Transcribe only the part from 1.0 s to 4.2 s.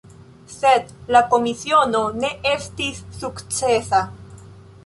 la komisiono ne estis sukcesa.